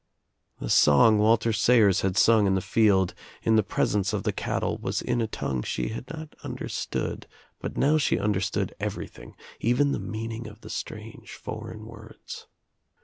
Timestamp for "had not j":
5.89-6.37